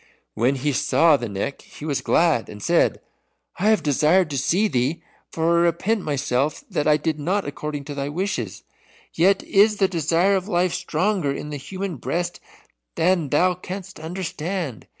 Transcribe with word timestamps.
When 0.33 0.55
he 0.55 0.71
saw 0.73 1.15
the 1.15 1.29
Neck 1.29 1.61
he 1.61 1.85
was 1.85 2.01
glad, 2.01 2.49
and 2.49 2.59
said, 2.63 2.99
"I 3.59 3.69
have 3.69 3.83
desired 3.83 4.31
to 4.31 4.37
see 4.39 4.67
thee, 4.67 5.03
for 5.31 5.59
I 5.59 5.65
repent 5.65 6.01
myself 6.01 6.63
that 6.71 6.87
I 6.87 6.97
did 6.97 7.19
not 7.19 7.45
according 7.45 7.83
to 7.83 7.93
thy 7.93 8.09
wishes. 8.09 8.63
Yet 9.13 9.43
is 9.43 9.77
the 9.77 9.87
desire 9.87 10.35
of 10.35 10.47
life 10.47 10.73
stronger 10.73 11.31
in 11.31 11.51
the 11.51 11.57
human 11.57 11.97
breast 11.97 12.39
than 12.95 13.29
thou 13.29 13.53
canst 13.53 13.99
understand. 13.99 14.87